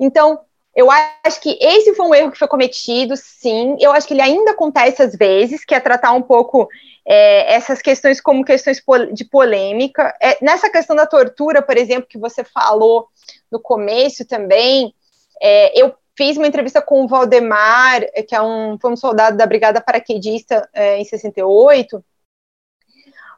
[0.00, 0.40] Então,
[0.74, 3.76] eu acho que esse foi um erro que foi cometido, sim.
[3.80, 6.68] Eu acho que ele ainda acontece às vezes, que é tratar um pouco
[7.06, 10.14] é, essas questões como questões de polêmica.
[10.20, 13.08] É, nessa questão da tortura, por exemplo, que você falou
[13.50, 14.94] no começo também,
[15.40, 19.36] é, eu fiz uma entrevista com o Valdemar, é, que é um, foi um soldado
[19.36, 22.04] da Brigada Paraquedista é, em 68.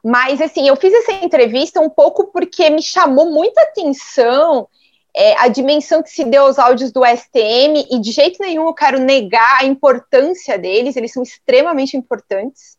[0.03, 4.67] Mas, assim, eu fiz essa entrevista um pouco porque me chamou muita atenção
[5.15, 8.73] é, a dimensão que se deu aos áudios do STM, e de jeito nenhum eu
[8.73, 12.77] quero negar a importância deles, eles são extremamente importantes,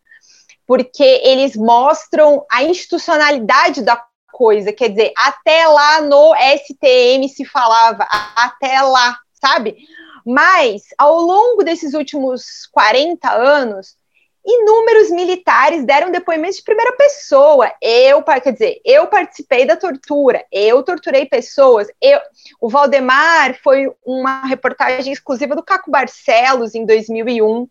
[0.67, 4.03] porque eles mostram a institucionalidade da
[4.33, 8.07] coisa, quer dizer, até lá no STM se falava,
[8.37, 9.77] até lá, sabe?
[10.25, 13.97] Mas, ao longo desses últimos 40 anos,
[14.44, 17.70] inúmeros militares deram depoimentos de primeira pessoa.
[17.81, 21.88] Eu, quer dizer, eu participei da tortura, eu torturei pessoas.
[22.00, 22.18] Eu,
[22.61, 27.68] o Valdemar foi uma reportagem exclusiva do Caco Barcelos em 2001.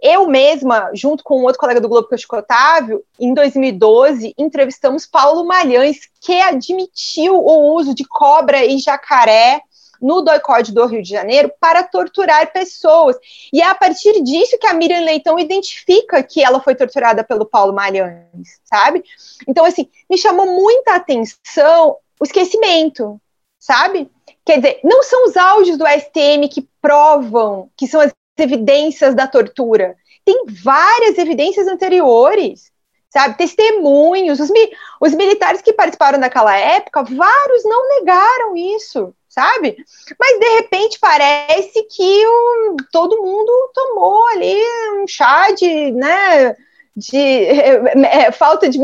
[0.00, 3.34] Eu mesma, junto com um outro colega do Globo, que é o Chico Otávio, em
[3.34, 9.60] 2012, entrevistamos Paulo Malhães, que admitiu o uso de cobra e jacaré
[10.00, 13.16] no doicode do Rio de Janeiro para torturar pessoas.
[13.52, 17.46] E é a partir disso que a Miriam Leitão identifica que ela foi torturada pelo
[17.46, 19.04] Paulo Malhães, sabe?
[19.46, 23.20] Então, assim, me chamou muita atenção o esquecimento,
[23.58, 24.10] sabe?
[24.44, 29.26] Quer dizer, não são os áudios do STM que provam que são as evidências da
[29.26, 29.96] tortura.
[30.24, 32.70] Tem várias evidências anteriores,
[33.10, 33.36] sabe?
[33.36, 34.40] Testemunhos.
[34.40, 39.76] Os, mi os militares que participaram daquela época, vários não negaram isso sabe?
[40.18, 44.60] Mas de repente parece que o, todo mundo tomou ali
[44.96, 46.56] um chá de, né?
[46.96, 47.92] De é,
[48.26, 48.80] é, falta de.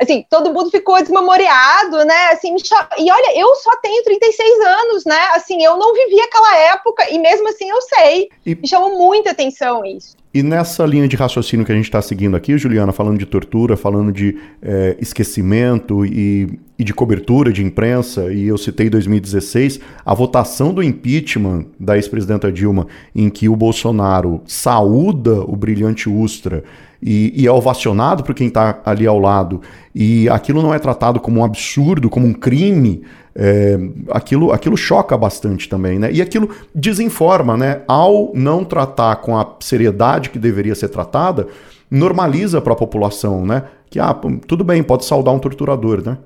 [0.00, 2.28] Assim, todo mundo ficou desmemoriado, né?
[2.28, 2.54] Assim,
[2.98, 5.30] e olha, eu só tenho 36 anos, né?
[5.34, 8.28] Assim, eu não vivi aquela época e mesmo assim eu sei.
[8.44, 8.54] E...
[8.54, 10.16] Me chamou muita atenção isso.
[10.36, 13.74] E nessa linha de raciocínio que a gente está seguindo aqui, Juliana, falando de tortura,
[13.74, 20.12] falando de é, esquecimento e, e, de cobertura de imprensa, e eu citei 2016, a
[20.12, 26.62] votação do impeachment da ex-presidenta Dilma, em que o Bolsonaro saúda o brilhante Ustra
[27.02, 29.62] e, e é ovacionado por quem está ali ao lado,
[29.94, 33.00] e aquilo não é tratado como um absurdo, como um crime,
[33.38, 33.76] é,
[34.10, 36.10] aquilo, aquilo choca bastante também, né?
[36.10, 37.82] E aquilo desinforma, né?
[37.86, 41.46] Ao não tratar com a seriedade que deveria ser tratada,
[41.90, 43.68] normaliza para a população, né?
[43.90, 46.18] Que, ah, tudo bem, pode saudar um torturador, né?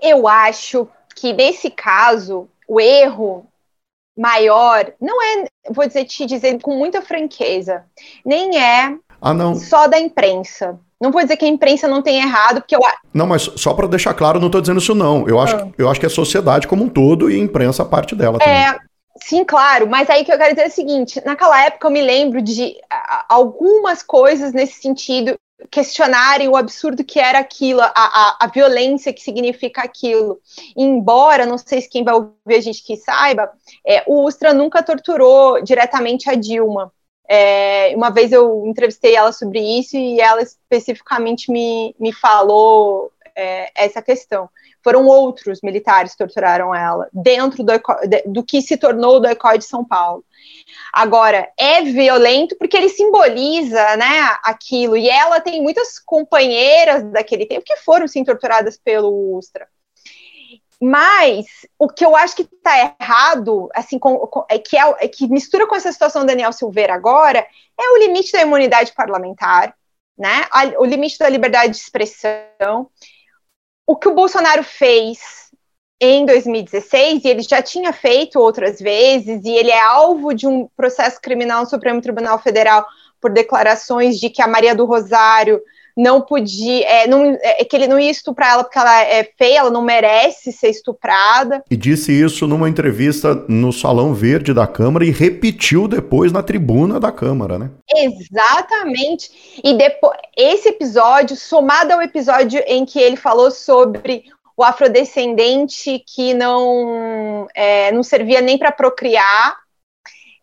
[0.00, 3.44] Eu acho que nesse caso, o erro
[4.16, 7.84] maior não é, vou dizer, te dizer com muita franqueza,
[8.24, 10.78] nem é ah, só da imprensa.
[11.02, 12.80] Não vou dizer que a imprensa não tem errado, porque eu.
[13.12, 15.26] Não, mas só para deixar claro, não estou dizendo isso, não.
[15.26, 15.68] Eu acho, ah.
[15.76, 18.66] eu acho que é a sociedade como um todo e a imprensa parte dela é,
[18.66, 18.80] também.
[19.16, 22.00] Sim, claro, mas aí que eu quero dizer é o seguinte: naquela época eu me
[22.00, 22.76] lembro de
[23.28, 25.34] algumas coisas nesse sentido
[25.72, 30.38] questionarem o absurdo que era aquilo, a, a, a violência que significa aquilo.
[30.76, 33.50] E embora, não sei se quem vai ouvir a gente que saiba,
[33.84, 36.92] é, o Ustra nunca torturou diretamente a Dilma
[37.28, 43.70] É, uma vez eu entrevistei ela sobre isso e ela especificamente me, me falou é,
[43.74, 44.48] essa questão.
[44.82, 47.72] Foram outros militares que torturaram ela, dentro do,
[48.26, 50.24] do que se tornou o DOICOI de São Paulo.
[50.92, 57.64] Agora, é violento porque ele simboliza né, aquilo, e ela tem muitas companheiras daquele tempo
[57.64, 59.68] que foram, sim, torturadas pelo Ustra.
[60.84, 61.46] Mas
[61.78, 65.28] o que eu acho que está errado, assim, com, com, é, que é, é, que
[65.28, 67.46] mistura com essa situação do Daniel Silveira agora,
[67.80, 69.76] é o limite da imunidade parlamentar,
[70.18, 70.44] né?
[70.80, 72.90] O limite da liberdade de expressão.
[73.86, 75.52] O que o Bolsonaro fez
[76.00, 80.66] em 2016, e ele já tinha feito outras vezes, e ele é alvo de um
[80.76, 82.84] processo criminal no Supremo Tribunal Federal
[83.20, 85.62] por declarações de que a Maria do Rosário
[85.96, 89.58] não podia, é, não, é, que ele não ia estuprar ela porque ela é feia,
[89.58, 91.62] ela não merece ser estuprada.
[91.70, 96.98] E disse isso numa entrevista no Salão Verde da Câmara e repetiu depois na tribuna
[96.98, 97.70] da Câmara, né?
[97.94, 99.60] Exatamente.
[99.62, 104.24] E depois, esse episódio, somado ao episódio em que ele falou sobre
[104.56, 109.56] o afrodescendente que não, é, não servia nem para procriar,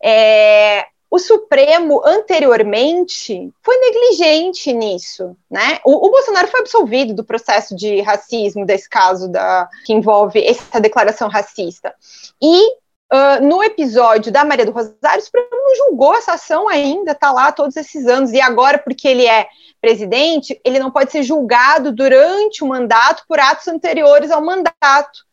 [0.02, 5.80] é, o Supremo, anteriormente, foi negligente nisso, né?
[5.84, 10.80] O, o, Bolsonaro foi absolvido do processo de racismo, desse caso da, que envolve essa
[10.80, 11.92] declaração racista.
[12.40, 12.68] E
[13.12, 17.32] uh, no episódio da Maria do Rosário, o Supremo não julgou essa ação ainda, está
[17.32, 19.48] lá todos esses anos, e agora, porque ele é
[19.80, 25.24] presidente, ele não pode ser julgado durante o mandato por atos anteriores ao mandato.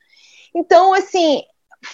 [0.56, 1.44] Então, assim,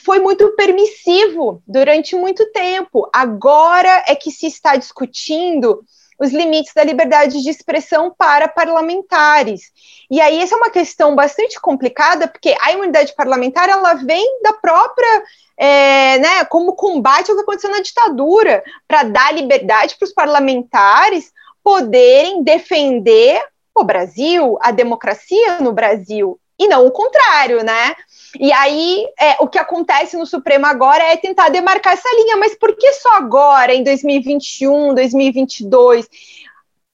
[0.04, 3.10] foi muito permissivo durante muito tempo.
[3.14, 5.84] Agora é que se está discutindo
[6.20, 9.72] os limites da liberdade de expressão para parlamentares.
[10.10, 14.54] E aí essa é uma questão bastante complicada, porque a imunidade parlamentar ela vem da
[14.54, 15.24] própria
[15.58, 21.32] é, né, como combate ao que aconteceu na ditadura, para dar liberdade para os parlamentares
[21.64, 23.42] poderem defender
[23.76, 27.96] o Brasil, a democracia no Brasil, e não o contrário, né?
[28.40, 32.56] E aí, é, o que acontece no Supremo agora é tentar demarcar essa linha, mas
[32.56, 36.08] por que só agora, em 2021, 2022?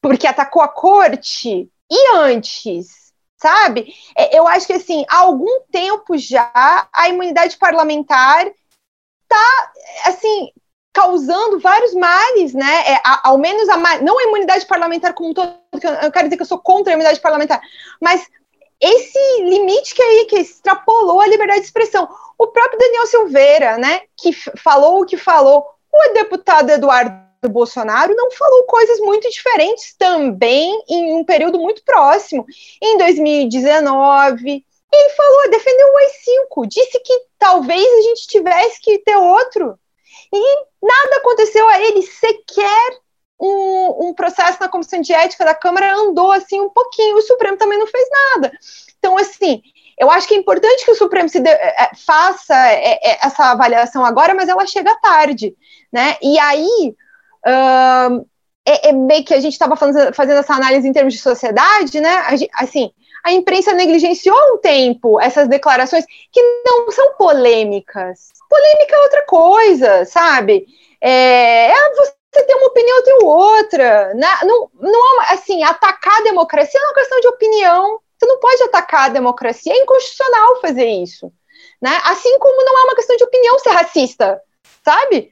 [0.01, 1.69] Porque atacou a corte?
[1.89, 3.13] E antes?
[3.37, 3.93] Sabe?
[4.17, 6.51] É, eu acho que, assim, há algum tempo já,
[6.93, 9.71] a imunidade parlamentar está,
[10.05, 10.51] assim,
[10.91, 12.93] causando vários males, né?
[12.93, 15.55] É, ao menos a não a imunidade parlamentar como um todo,
[16.01, 17.61] eu quero dizer que eu sou contra a imunidade parlamentar,
[18.01, 18.27] mas
[18.81, 22.07] esse limite que aí que extrapolou a liberdade de expressão.
[22.37, 28.31] O próprio Daniel Silveira, né, que falou o que falou, o deputado Eduardo Bolsonaro não
[28.31, 32.45] falou coisas muito diferentes também em um período muito próximo.
[32.81, 39.15] Em 2019, ele falou, defendeu o AI-5, disse que talvez a gente tivesse que ter
[39.15, 39.77] outro.
[40.33, 42.99] E nada aconteceu a ele sequer
[43.39, 47.57] um, um, processo na Comissão de Ética da Câmara andou assim um pouquinho, o Supremo
[47.57, 48.51] também não fez nada.
[48.97, 49.61] Então, assim,
[49.97, 54.03] eu acho que é importante que o Supremo de, é, faça é, é, essa avaliação
[54.05, 55.55] agora, mas ela chega tarde,
[55.91, 56.17] né?
[56.21, 56.95] E aí,
[57.45, 58.25] uh,
[58.65, 62.23] é, é, meio que a gente estava fazendo essa análise em termos de sociedade, né?
[62.53, 62.91] Assim,
[63.25, 68.29] a imprensa negligenciou um tempo essas declarações que não são polêmicas.
[68.49, 70.65] Polêmica é outra coisa, sabe?
[71.01, 74.13] É, é você você tem uma opinião, eu tenho outra.
[74.13, 74.27] Né?
[74.43, 77.99] Não, não é assim, atacar a democracia é uma questão de opinião.
[78.17, 81.31] Você não pode atacar a democracia, é inconstitucional fazer isso.
[81.81, 81.97] Né?
[82.03, 84.39] Assim como não é uma questão de opinião ser racista,
[84.83, 85.31] sabe?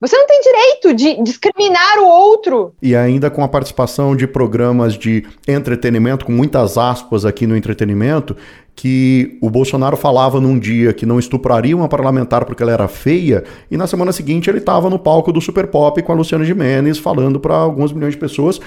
[0.00, 2.74] Você não tem direito de discriminar o outro.
[2.80, 8.36] E ainda com a participação de programas de entretenimento, com muitas aspas aqui no entretenimento,
[8.78, 13.42] que o Bolsonaro falava num dia que não estupraria uma parlamentar porque ela era feia,
[13.68, 16.96] e na semana seguinte ele estava no palco do Super Pop com a Luciana Gimenez
[16.96, 18.60] falando para alguns milhões de pessoas,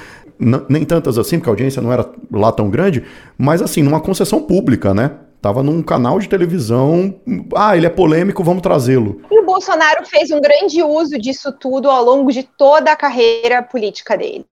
[0.67, 3.05] nem tantas assim, porque a audiência não era lá tão grande,
[3.37, 5.11] mas assim, numa concessão pública, né?
[5.41, 7.15] Tava num canal de televisão.
[7.55, 9.21] Ah, ele é polêmico, vamos trazê-lo.
[9.31, 13.63] E o Bolsonaro fez um grande uso disso tudo ao longo de toda a carreira
[13.63, 14.45] política dele.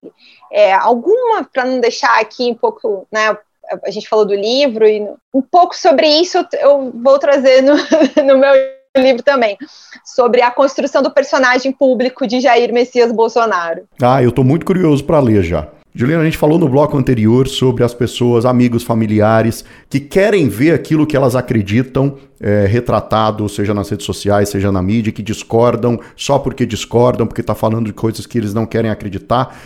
[0.52, 3.38] É, alguma, para não deixar aqui um pouco, né?
[3.86, 5.02] A gente falou do livro, e
[5.34, 7.76] um pouco sobre isso eu vou trazer no,
[8.26, 8.54] no meu
[8.98, 9.58] livro também,
[10.04, 13.84] sobre a construção do personagem público de Jair Messias Bolsonaro.
[14.02, 15.68] Ah, eu estou muito curioso para ler já.
[15.94, 20.74] Juliana, a gente falou no bloco anterior sobre as pessoas, amigos, familiares, que querem ver
[20.74, 26.00] aquilo que elas acreditam é, retratado, seja nas redes sociais, seja na mídia, que discordam
[26.16, 29.58] só porque discordam, porque está falando de coisas que eles não querem acreditar.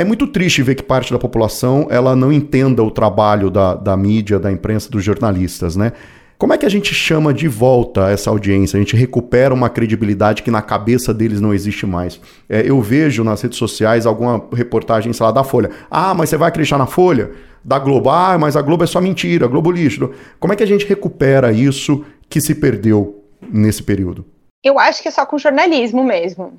[0.00, 3.96] É muito triste ver que parte da população ela não entenda o trabalho da, da
[3.96, 5.92] mídia, da imprensa, dos jornalistas, né?
[6.38, 8.76] Como é que a gente chama de volta essa audiência?
[8.76, 12.20] A gente recupera uma credibilidade que na cabeça deles não existe mais.
[12.48, 15.70] É, eu vejo nas redes sociais alguma reportagem, sei lá, da Folha.
[15.90, 17.32] Ah, mas você vai acreditar na Folha?
[17.64, 18.08] Da Globo?
[18.08, 20.12] Ah, mas a Globo é só mentira, Globo lixo.
[20.38, 24.24] Como é que a gente recupera isso que se perdeu nesse período?
[24.62, 26.52] Eu acho que é só com jornalismo mesmo.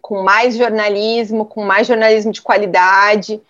[0.00, 3.40] Com mais jornalismo, com mais jornalismo de qualidade.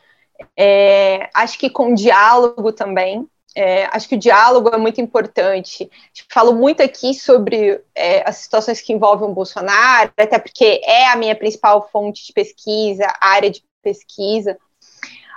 [0.56, 3.26] É, acho que com diálogo também.
[3.54, 5.90] É, acho que o diálogo é muito importante.
[6.32, 11.16] Falo muito aqui sobre é, as situações que envolvem o Bolsonaro, até porque é a
[11.16, 14.56] minha principal fonte de pesquisa, área de pesquisa.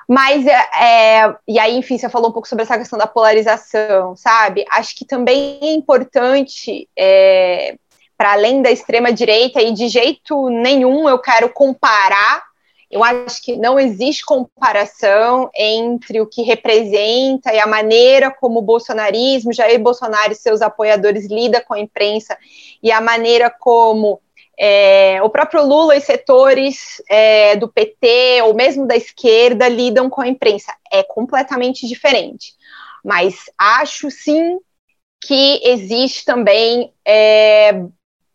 [0.07, 4.15] Mas, é, é, e aí, enfim, você falou um pouco sobre essa questão da polarização,
[4.15, 4.65] sabe?
[4.69, 7.77] Acho que também é importante, é,
[8.23, 12.41] para além da extrema-direita, e de jeito nenhum eu quero comparar
[12.89, 18.61] eu acho que não existe comparação entre o que representa e a maneira como o
[18.61, 22.37] bolsonarismo, Jair Bolsonaro e seus apoiadores lida com a imprensa
[22.81, 24.21] e a maneira como
[24.57, 30.21] é, o próprio Lula e setores é, do PT ou mesmo da esquerda lidam com
[30.21, 30.71] a imprensa.
[30.91, 32.53] É completamente diferente.
[33.03, 34.59] Mas acho sim
[35.25, 37.71] que existe também é,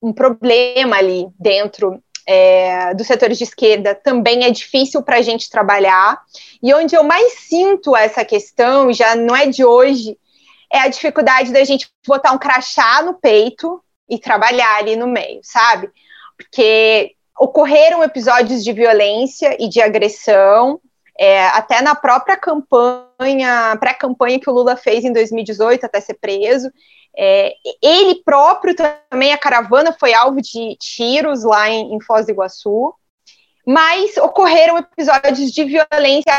[0.02, 5.48] um problema ali dentro é, dos setores de esquerda também é difícil para a gente
[5.48, 6.20] trabalhar.
[6.62, 10.18] E onde eu mais sinto essa questão, já não é de hoje,
[10.70, 15.40] é a dificuldade da gente botar um crachá no peito e trabalhar ali no meio,
[15.42, 15.90] sabe?
[16.36, 20.80] Porque ocorreram episódios de violência e de agressão,
[21.18, 26.70] é, até na própria campanha, pré-campanha que o Lula fez em 2018 até ser preso,
[27.18, 27.52] é,
[27.82, 32.94] ele próprio também, a caravana foi alvo de tiros lá em, em Foz do Iguaçu,
[33.66, 36.32] mas ocorreram episódios de violência,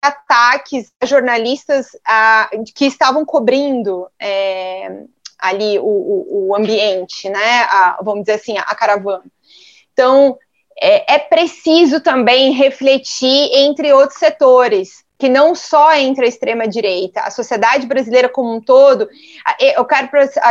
[0.00, 5.04] ataques a jornalistas a, que estavam cobrindo é,
[5.38, 7.60] ali o, o, o, ambiente, né?
[7.64, 9.24] A, vamos dizer assim, a, caravana.
[9.92, 10.38] Então,
[10.80, 17.20] é, é preciso também refletir entre outros setores que não só entre a extrema direita,
[17.20, 19.08] a sociedade brasileira como um todo.
[19.60, 20.08] Eu quero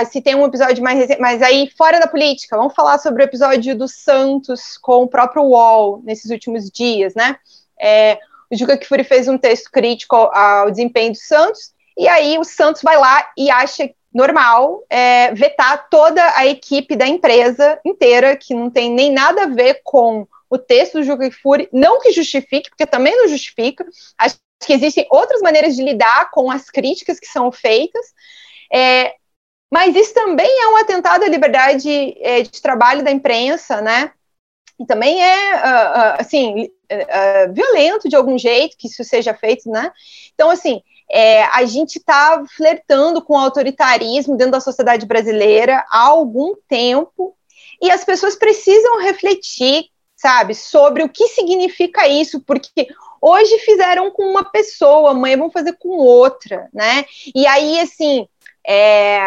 [0.09, 3.25] se tem um episódio mais recente, mas aí fora da política, vamos falar sobre o
[3.25, 7.35] episódio do Santos com o próprio UOL nesses últimos dias, né?
[7.77, 8.17] É,
[8.49, 12.81] o Juca Kifuri fez um texto crítico ao desempenho do Santos, e aí o Santos
[12.81, 18.69] vai lá e acha normal é, vetar toda a equipe da empresa inteira, que não
[18.69, 22.85] tem nem nada a ver com o texto do Juca Kifuri, não que justifique, porque
[22.85, 23.85] também não justifica,
[24.17, 28.05] acho que existem outras maneiras de lidar com as críticas que são feitas,
[28.71, 29.13] é,
[29.71, 34.11] mas isso também é um atentado à liberdade é, de trabalho da imprensa, né?
[34.79, 39.69] E também é, uh, uh, assim, uh, violento de algum jeito que isso seja feito,
[39.69, 39.91] né?
[40.33, 46.07] Então, assim, é, a gente está flertando com o autoritarismo dentro da sociedade brasileira há
[46.07, 47.35] algum tempo,
[47.81, 49.85] e as pessoas precisam refletir,
[50.21, 52.87] sabe, sobre o que significa isso, porque
[53.21, 57.05] Hoje fizeram com uma pessoa, amanhã vão fazer com outra, né?
[57.35, 58.27] E aí, assim,
[58.67, 59.21] é...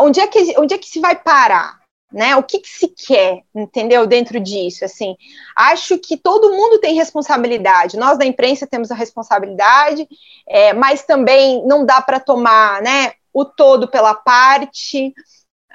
[0.00, 1.84] onde, é que, onde é que se vai parar?
[2.10, 2.34] Né?
[2.36, 4.06] O que, que, se quer, entendeu?
[4.06, 5.14] Dentro disso, assim,
[5.54, 7.98] acho que todo mundo tem responsabilidade.
[7.98, 10.08] Nós da imprensa temos a responsabilidade,
[10.48, 13.12] é, mas também não dá para tomar, né?
[13.34, 15.12] O todo pela parte.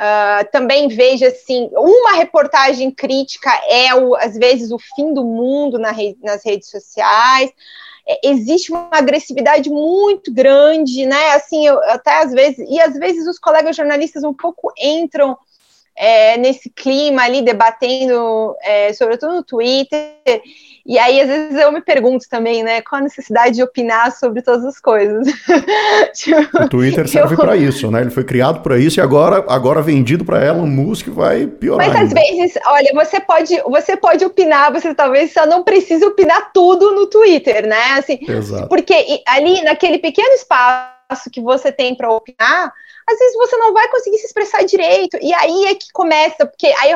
[0.01, 5.77] Uh, também vejo assim, uma reportagem crítica é o, às vezes o fim do mundo
[5.77, 5.93] na
[6.23, 7.51] nas redes sociais.
[8.07, 11.33] É, existe uma agressividade muito grande, né?
[11.33, 15.37] Assim, eu, até às vezes, e às vezes os colegas jornalistas um pouco entram
[15.95, 20.15] é, nesse clima ali, debatendo, é, sobretudo no Twitter,
[20.85, 24.41] e aí, às vezes, eu me pergunto também, né, qual a necessidade de opinar sobre
[24.41, 25.27] todas as coisas.
[26.15, 27.37] tipo, o Twitter serve eu...
[27.37, 28.01] para isso, né?
[28.01, 31.87] Ele foi criado para isso e agora, agora vendido para Elon Musk vai piorar.
[31.87, 36.51] Mas às vezes, olha, você pode, você pode opinar, você talvez só não precise opinar
[36.51, 37.93] tudo no Twitter, né?
[37.97, 38.67] Assim, Exato.
[38.67, 42.73] Porque ali, naquele pequeno espaço que você tem para opinar,
[43.07, 45.17] às vezes você não vai conseguir se expressar direito.
[45.21, 46.91] E aí é que começa, porque aí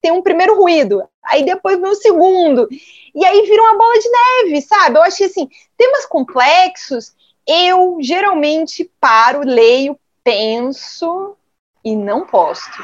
[0.00, 2.68] tem um primeiro ruído, aí depois vem o segundo,
[3.14, 4.98] e aí vira uma bola de neve, sabe?
[4.98, 7.12] Eu acho que assim, temas complexos,
[7.46, 11.36] eu geralmente paro, leio, penso
[11.84, 12.82] e não posto.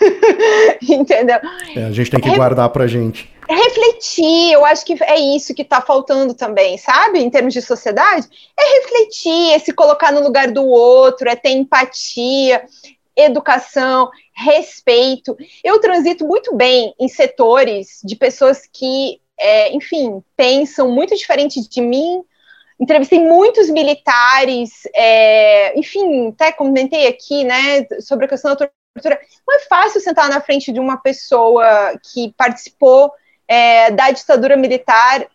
[0.82, 1.38] Entendeu?
[1.74, 3.30] É, a gente tem que é, guardar pra gente.
[3.48, 7.18] Refletir, eu acho que é isso que tá faltando também, sabe?
[7.20, 8.26] Em termos de sociedade,
[8.58, 12.64] é refletir, é se colocar no lugar do outro, é ter empatia,
[13.16, 15.36] educação, respeito.
[15.62, 21.80] Eu transito muito bem em setores de pessoas que, é, enfim, pensam muito diferente de
[21.80, 22.22] mim,
[22.78, 29.20] entrevistei muitos militares, é, enfim, até comentei aqui, né, sobre a questão da tortura.
[29.46, 31.66] Não é fácil sentar na frente de uma pessoa
[32.12, 33.12] que participou
[33.48, 35.26] é, da ditadura militar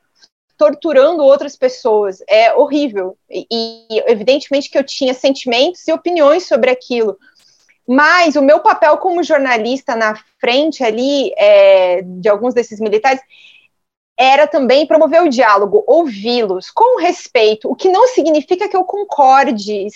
[0.58, 2.22] torturando outras pessoas.
[2.28, 3.18] É horrível.
[3.30, 7.18] E, e, evidentemente que eu tinha sentimentos e opiniões sobre aquilo.
[7.88, 13.22] Mas o meu papel como jornalista na frente ali é, de alguns desses militares
[14.22, 19.88] era também promover o diálogo, ouvi-los com respeito, o que não significa que eu concorde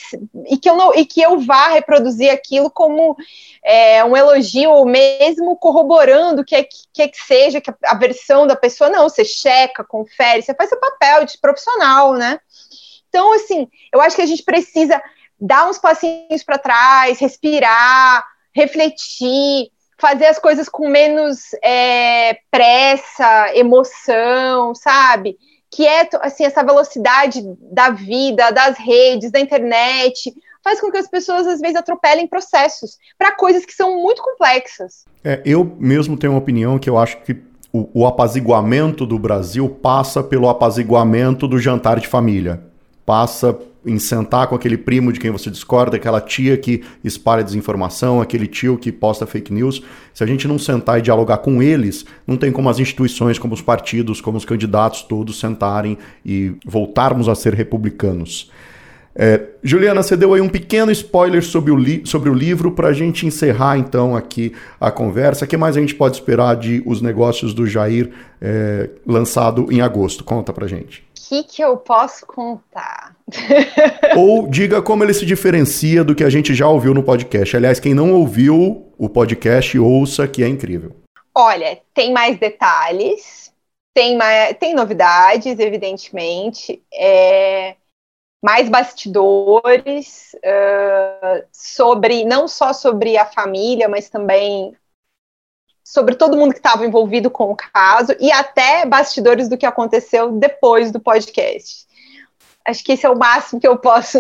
[0.47, 3.17] e que eu, não, e que eu vá reproduzir aquilo como
[3.61, 8.47] é, um elogio ou mesmo corroborando que é que, é que seja que a versão
[8.47, 12.39] da pessoa, não, você checa, confere, você faz seu papel de profissional, né?
[13.09, 15.03] Então, assim, eu acho que a gente precisa
[15.37, 19.69] dar uns passinhos para trás, respirar, refletir,
[19.99, 25.37] fazer as coisas com menos é, pressa, emoção, sabe?
[25.71, 27.41] Que é assim essa velocidade
[27.71, 30.33] da vida, das redes, da internet,
[30.63, 35.05] faz com que as pessoas às vezes atropelem processos para coisas que são muito complexas.
[35.23, 37.41] É, eu mesmo tenho uma opinião que eu acho que
[37.71, 42.61] o, o apaziguamento do Brasil passa pelo apaziguamento do jantar de família.
[43.05, 48.21] Passa em sentar com aquele primo de quem você discorda, aquela tia que espalha desinformação,
[48.21, 49.83] aquele tio que posta fake news.
[50.13, 53.53] Se a gente não sentar e dialogar com eles, não tem como as instituições, como
[53.53, 58.51] os partidos, como os candidatos todos sentarem e voltarmos a ser republicanos.
[59.15, 62.87] É, Juliana, você deu aí um pequeno spoiler sobre o, li sobre o livro para
[62.87, 65.45] a gente encerrar então aqui a conversa.
[65.45, 68.09] O que mais a gente pode esperar de Os Negócios do Jair
[68.41, 70.23] é, lançado em agosto?
[70.23, 71.03] Conta para gente
[71.41, 73.15] que, que eu posso contar?
[74.17, 77.55] Ou diga como ele se diferencia do que a gente já ouviu no podcast.
[77.55, 80.95] Aliás, quem não ouviu o podcast, ouça que é incrível.
[81.35, 83.51] Olha, tem mais detalhes,
[83.93, 87.75] tem, mais, tem novidades, evidentemente, é,
[88.43, 94.75] mais bastidores uh, sobre não só sobre a família, mas também
[95.83, 100.31] sobre todo mundo que estava envolvido com o caso e até bastidores do que aconteceu
[100.31, 101.85] depois do podcast.
[102.65, 104.17] Acho que esse é o máximo que eu posso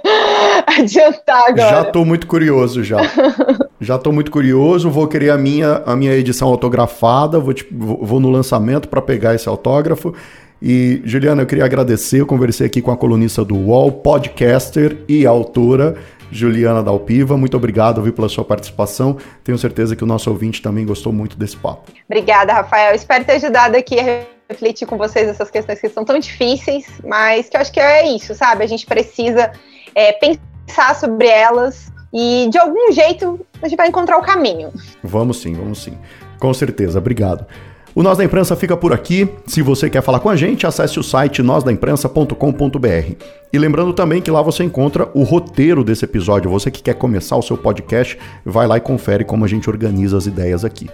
[0.66, 1.68] adiantar agora.
[1.68, 2.96] Já estou muito curioso já.
[3.78, 8.18] já estou muito curioso, vou querer a minha, a minha edição autografada, vou, te, vou
[8.18, 10.14] no lançamento para pegar esse autógrafo.
[10.60, 15.26] E, Juliana, eu queria agradecer, eu conversei aqui com a colunista do UOL, podcaster e
[15.26, 15.96] autora,
[16.30, 17.36] Juliana Dalpiva.
[17.36, 19.18] Muito obrigado viu, pela sua participação.
[19.44, 21.92] Tenho certeza que o nosso ouvinte também gostou muito desse papo.
[22.08, 22.94] Obrigada, Rafael.
[22.94, 27.48] Espero ter ajudado aqui a refletir com vocês essas questões que são tão difíceis, mas
[27.48, 28.64] que eu acho que é isso, sabe?
[28.64, 29.52] A gente precisa
[29.94, 34.72] é, pensar sobre elas e, de algum jeito, a gente vai encontrar o caminho.
[35.02, 35.98] Vamos sim, vamos sim.
[36.38, 36.98] Com certeza.
[36.98, 37.46] Obrigado.
[37.94, 39.26] O Nós da Imprensa fica por aqui.
[39.46, 43.24] Se você quer falar com a gente, acesse o site nósdaimprensa.com.br.
[43.50, 46.50] E lembrando também que lá você encontra o roteiro desse episódio.
[46.50, 50.14] Você que quer começar o seu podcast, vai lá e confere como a gente organiza
[50.18, 50.90] as ideias aqui.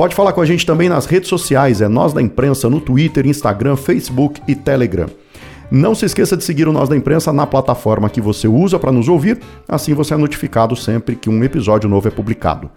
[0.00, 3.26] Pode falar com a gente também nas redes sociais, é Nós da Imprensa no Twitter,
[3.26, 5.08] Instagram, Facebook e Telegram.
[5.70, 8.92] Não se esqueça de seguir o Nós da Imprensa na plataforma que você usa para
[8.92, 9.38] nos ouvir,
[9.68, 12.70] assim você é notificado sempre que um episódio novo é publicado.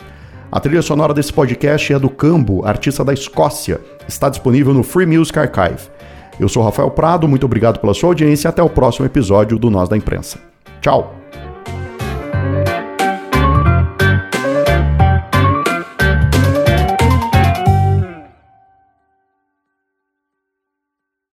[0.52, 3.80] A trilha sonora desse podcast é do Cambo, artista da Escócia.
[4.06, 5.90] Está disponível no Free Music Archive.
[6.38, 9.70] Eu sou Rafael Prado, muito obrigado pela sua audiência e até o próximo episódio do
[9.70, 10.40] Nós da Imprensa.
[10.82, 11.16] Tchau!